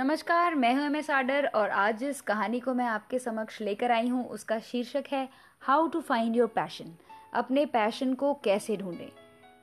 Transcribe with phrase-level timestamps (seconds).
[0.00, 3.90] नमस्कार, मैं हूँ एम एस आडर और आज जिस कहानी को मैं आपके समक्ष लेकर
[3.90, 5.28] आई हूँ। उसका शीर्षक है
[5.62, 6.92] how to find your passion
[7.34, 9.10] अपने पैशन को कैसे ढूंढें?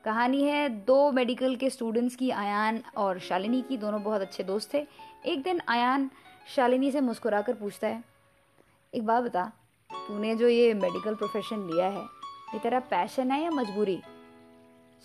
[0.06, 4.74] कहानी है, दो मेडिकल के स्टूडेंट्स की, आयान और शालिनी की। दोनों बहुत अच्छे दोस्त
[4.74, 4.86] थे।
[5.26, 6.10] एक दिन आयान
[6.56, 8.04] शालिनी से मुस्कुराकर पूछता है,
[8.94, 9.52] एक बात बता,
[9.90, 12.04] तूने जो ये मेडिकल प्रोफेशन लिया है,
[12.54, 14.00] ये तेरा पैशन है या मजबूरी?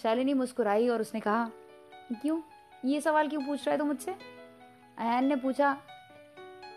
[0.03, 1.51] शालिनी मुस्कुराई और उसने कहा,
[2.13, 2.41] क्यों?
[2.85, 4.42] ये सवाल क्यों पूछ रहा है तू तो मुझसे?
[4.99, 5.73] अयान ने पूछा,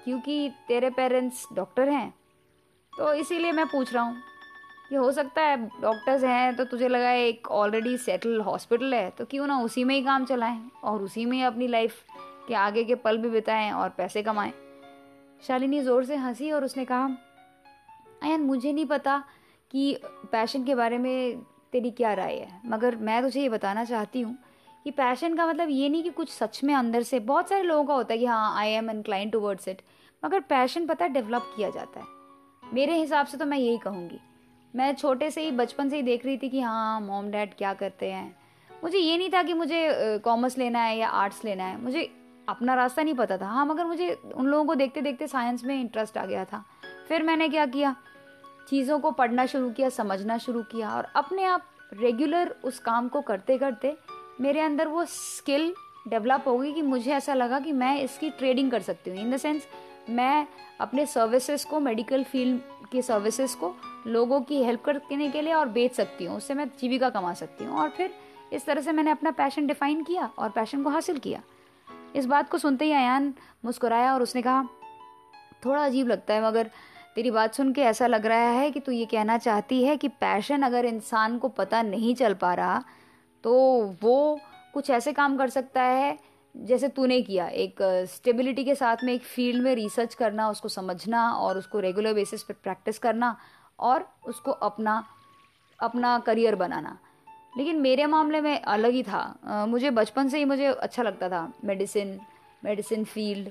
[0.03, 2.13] क्योंकि तेरे पेरेंट्स डॉक्टर हैं
[2.93, 4.15] तो इसीलिए मैं पूछ रहा हूँ।
[4.89, 9.25] कि हो सकता है डॉक्टर्स हैं तो तुझे लगा एक ऑलरेडी सेटल हॉस्पिटल है तो
[9.25, 12.03] क्यों ना उसी में ही काम चलाएँ और उसी में अपनी लाइफ
[12.47, 14.53] के आगे के पल भी बिताएँ और पैसे कमाएँ?
[15.43, 17.05] शालिनी ज़ोर से हँसी और उसने कहा,
[18.23, 19.17] अयन, मुझे नहीं पता
[19.71, 19.97] कि
[20.31, 21.41] पैशन के बारे में
[21.73, 24.37] तेरी क्या राय है, मगर मैं तुझे ये बताना चाहती हूँ
[24.85, 27.83] कि पैशन का मतलब ये नहीं कि कुछ सच में अंदर से, बहुत सारे लोगों
[27.83, 29.81] का होता है कि हाँ I am incline towards it
[30.23, 34.19] मगर पैशन पता है डेवलप किया जाता है। मेरे हिसाब से तो मैं यही कहूँगी।
[34.73, 37.73] मैं छोटे से ही, बचपन से ही देख रही थी कि हाँ मॉम डैड क्या
[37.73, 38.35] करते हैं।
[38.83, 42.09] मुझे ये नहीं था कि मुझे कॉमर्स लेना है या आर्ट्स लेना है। मुझे
[42.49, 45.79] अपना रास्ता नहीं पता था। हाँ मगर मुझे उन लोगों को देखते देखते साइंस में
[45.79, 46.63] इंटरेस्ट आ गया था।
[47.07, 47.95] फिर मैंने क्या किया?
[48.69, 53.21] चीज़ों को पढ़ना शुरू किया, समझना शुरू किया और अपने आप रेगुलर उस काम को
[53.21, 53.97] करते करते
[54.41, 55.73] मेरे अंदर वो स्किल
[56.07, 59.37] डेवलप होगी कि मुझे ऐसा लगा कि मैं इसकी ट्रेडिंग कर सकती हूँ। इन द
[59.37, 59.67] सेंस
[60.09, 60.47] मैं
[60.81, 63.73] अपने सर्विसेज़ को मेडिकल फ़ील्ड की सर्विसेज़ को
[64.07, 67.65] लोगों की हेल्प करने के लिए और बेच सकती हूँ। उससे मैं जीविका कमा सकती
[67.65, 68.13] हूँ और फिर
[68.53, 71.41] इस तरह से मैंने अपना पैशन डिफाइन किया और पैशन को हासिल किया।
[72.15, 73.33] इस बात को सुनते ही अयान
[73.65, 74.63] मुस्कुराया और उसने कहा,
[75.65, 76.69] थोड़ा अजीब लगता है, मगर
[77.15, 80.07] तेरी बात सुन के ऐसा लग रहा है कि तू ये कहना चाहती है कि
[80.07, 82.83] पैशन अगर इंसान को पता नहीं चल पा रहा
[83.45, 83.53] तो
[84.01, 84.39] वो
[84.73, 86.17] कुछ ऐसे काम कर सकता है,
[86.55, 87.75] जैसे तूने किया, एक
[88.11, 92.43] स्टेबिलिटी के साथ में एक फ़ील्ड में रिसर्च करना, उसको समझना और उसको रेगुलर बेसिस
[92.43, 93.35] पे प्रैक्टिस करना
[93.79, 95.03] और उसको अपना
[95.79, 96.97] अपना करियर बनाना।
[97.57, 101.51] लेकिन मेरे मामले में अलग ही था। मुझे बचपन से ही मुझे अच्छा लगता था
[101.65, 102.19] मेडिसिन
[102.65, 103.49] मेडिसिन फ़ील्ड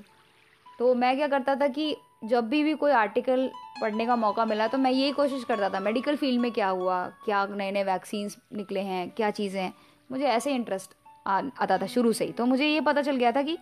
[0.79, 3.49] तो मैं क्या करता था कि जब भी भी कोई आर्टिकल
[3.81, 7.05] पढ़ने का मौका मिला तो मैं यही कोशिश करता था मेडिकल फ़ील्ड में क्या हुआ,
[7.25, 9.73] क्या नए नए वैक्सीन निकले हैं, क्या चीज़ें हैं।
[10.09, 10.91] मुझे ऐसे इंटरेस्ट
[11.27, 13.57] आता था शुरू से ही। तो मुझे ये पता चल गया था कि,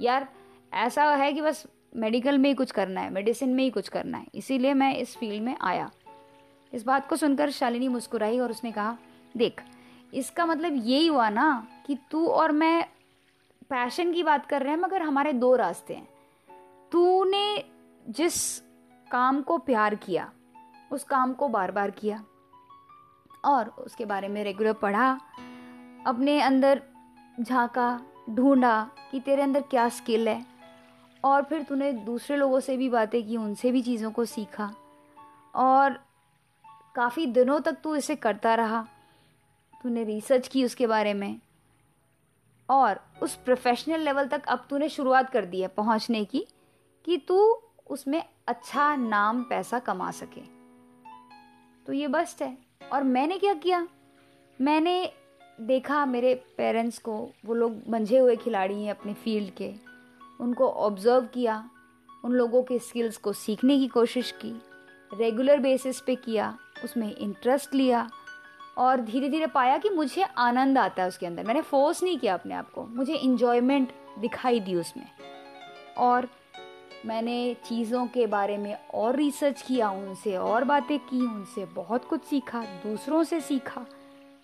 [0.00, 0.28] यार,
[0.74, 1.66] ऐसा है कि बस
[1.96, 5.16] मेडिकल में ही कुछ करना है मेडिसिन में ही कुछ करना है। इसीलिए मैं इस
[5.16, 5.90] फ़ील्ड में आया।
[6.72, 8.96] इस बात को सुनकर शालिनी मुस्कुराई और उसने कहा,
[9.36, 9.62] देख,
[10.14, 12.84] इसका मतलब यही हुआ ना कि तू और मैं
[13.70, 16.08] पैशन की बात कर रहे हैं, मगर हमारे दो रास्ते हैं।
[18.08, 18.58] जिस
[19.10, 20.30] काम को प्यार किया,
[20.90, 22.24] उस काम को बार बार किया
[23.44, 25.10] और उसके बारे में रेगुलर पढ़ा,
[26.06, 26.82] अपने अंदर
[27.40, 28.00] झांका,
[28.30, 30.44] ढूंढा कि तेरे अंदर क्या स्किल है
[31.24, 34.72] और फिर तूने दूसरे लोगों से भी बातें की, उनसे भी चीज़ों को सीखा
[35.54, 35.98] और
[36.94, 38.86] काफ़ी दिनों तक तू इसे करता रहा।
[39.82, 41.40] तूने रिसर्च की उसके बारे में
[42.68, 46.46] और उस प्रोफेशनल लेवल तक अब तूने शुरुआत कर दी है पहुँचने की
[47.04, 50.40] कि तू उसमें अच्छा नाम पैसा कमा सके।
[51.86, 52.58] तो ये बस्ट है।
[52.92, 53.88] और मैंने क्या किया?
[54.60, 55.12] मैंने
[55.60, 59.74] देखा मेरे पेरेंट्स को, वो लोग मंझे हुए खिलाड़ी हैं अपने फ़ील्ड के।
[60.40, 61.70] उनको ऑब्ज़र्व किया,
[62.24, 64.62] उन लोगों के स्किल्स को सीखने की कोशिश की
[65.14, 68.10] रेगुलर बेसिस पे किया, उसमें इंटरेस्ट लिया,
[68.78, 72.34] और धीरे धीरे पाया कि मुझे आनंद आता है उसके अंदर। मैंने फोर्स नहीं किया
[72.34, 75.06] अपने आप को, मुझे इन्जॉयमेंट दिखाई दी उसमें।
[75.98, 76.28] और
[77.06, 82.24] मैंने चीज़ों के बारे में और रिसर्च किया, उनसे और बातें की, उनसे बहुत कुछ
[82.24, 83.84] सीखा, दूसरों से सीखा।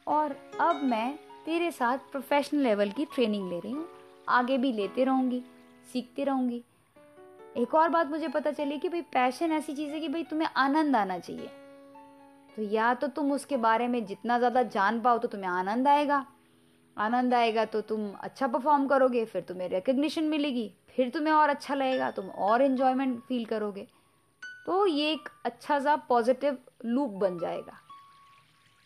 [0.07, 1.15] और अब मैं
[1.45, 3.89] तेरे साथ प्रोफेशनल लेवल की ट्रेनिंग ले रही हूँ।
[4.29, 5.43] आगे भी लेते रहूँगी,
[5.93, 6.63] सीखती रहूँगी।
[7.57, 10.49] एक और बात मुझे पता चली कि भाई पैशन ऐसी चीज़ है कि भाई तुम्हें
[10.57, 11.51] आनंद आना चाहिए।
[12.57, 16.25] तो या तो तुम उसके बारे में जितना ज़्यादा जान पाओ तो तुम्हें आनंद आएगा।
[16.97, 21.75] आनंद आएगा तो तुम अच्छा परफॉर्म करोगे, फिर तुम्हें रिकग्निशन मिलेगी, फिर तुम्हें और अच्छा
[21.75, 23.87] लगेगा, तुम और इन्जॉयमेंट फील करोगे।
[24.67, 27.79] तो ये एक अच्छा सा पॉजिटिव लूप बन जाएगा।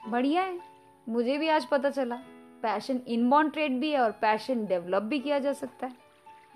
[0.01, 0.59] बढ़िया है।
[1.07, 2.17] मुझे भी आज पता चला।
[2.63, 5.97] पैशन इनबॉर्न ट्रेड भी है और पैशन डेवलप भी किया जा सकता है।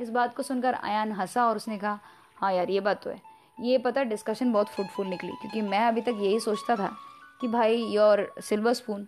[0.00, 1.98] इस बात को सुनकर आयान हंसा और उसने कहा
[2.36, 3.20] हाँ यार, ये बात तो है।
[3.58, 6.90] ये पता डिस्कशन बहुत फ्रूटफुल निकली, क्योंकि मैं अभी तक यही सोचता था
[7.40, 9.06] कि भाई your silver spoon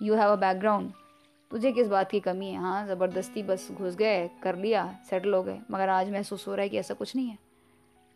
[0.00, 0.92] you have a background
[1.50, 2.58] तुझे किस बात की कमी है?
[2.58, 6.62] हाँ ज़बरदस्ती बस घुस गए, कर लिया सेटल हो गए। मगर आज महसूस हो रहा
[6.62, 7.38] है कि ऐसा कुछ नहीं है।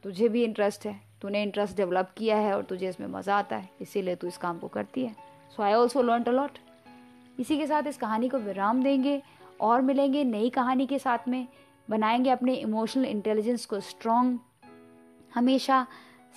[0.02, 3.69] तुझे भी इंटरेस्ट है। तूने इंटरेस्ट डेवलप किया है और तुझे इसमें मज़ा आता है।
[3.80, 5.14] इसीलिए तू इस काम को करती है।
[5.56, 6.58] So I also learn a lot
[7.40, 9.22] इसी के साथ इस कहानी को विराम देंगे
[9.60, 11.46] और मिलेंगे नई कहानी के साथ में।
[11.90, 14.38] बनाएँगे अपने इमोशनल इंटेलिजेंस को स्ट्रॉन्ग
[15.34, 15.86] हमेशा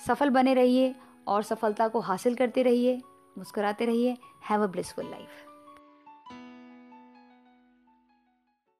[0.06, 0.94] सफल बने रहिए
[1.28, 3.00] और सफलता को हासिल करते रहिए,
[3.38, 4.16] मुस्कुराते रहिए।
[4.50, 5.51] Have a blissful life